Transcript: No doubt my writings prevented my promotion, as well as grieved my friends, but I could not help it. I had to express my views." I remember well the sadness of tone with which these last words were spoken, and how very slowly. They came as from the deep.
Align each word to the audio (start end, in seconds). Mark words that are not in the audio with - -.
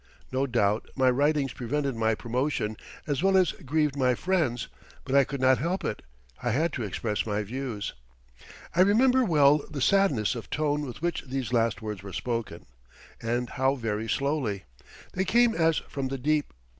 No 0.31 0.47
doubt 0.47 0.89
my 0.95 1.11
writings 1.11 1.53
prevented 1.53 1.95
my 1.95 2.15
promotion, 2.15 2.75
as 3.05 3.21
well 3.21 3.37
as 3.37 3.51
grieved 3.51 3.95
my 3.95 4.15
friends, 4.15 4.67
but 5.05 5.13
I 5.13 5.23
could 5.23 5.39
not 5.39 5.59
help 5.59 5.85
it. 5.85 6.01
I 6.41 6.49
had 6.49 6.73
to 6.73 6.81
express 6.83 7.23
my 7.27 7.43
views." 7.43 7.93
I 8.75 8.81
remember 8.81 9.23
well 9.23 9.59
the 9.69 9.79
sadness 9.79 10.33
of 10.33 10.49
tone 10.49 10.87
with 10.87 11.03
which 11.03 11.25
these 11.27 11.53
last 11.53 11.83
words 11.83 12.01
were 12.01 12.13
spoken, 12.13 12.65
and 13.21 13.47
how 13.51 13.75
very 13.75 14.09
slowly. 14.09 14.63
They 15.11 15.23
came 15.23 15.53
as 15.53 15.77
from 15.87 16.07
the 16.07 16.17
deep. 16.17 16.51